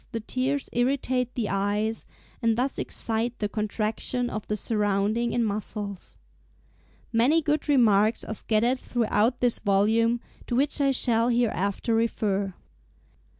103) 0.13 0.19
the 0.19 0.25
tears 0.25 0.69
irritate 0.73 1.35
the 1.35 1.47
eyes, 1.47 2.07
and 2.41 2.57
thus 2.57 2.79
excite 2.79 3.37
the 3.37 3.47
contraction 3.47 4.31
of 4.31 4.47
the 4.47 4.57
surrounding 4.57 5.31
in 5.31 5.43
muscles. 5.43 6.17
Many 7.13 7.39
good 7.39 7.69
remarks 7.69 8.23
are 8.23 8.33
scattered 8.33 8.79
throughout 8.79 9.41
this 9.41 9.59
volume, 9.59 10.19
to 10.47 10.55
which 10.55 10.81
I 10.81 10.89
shall 10.89 11.29
hereafter 11.29 11.93
refer. 11.93 12.55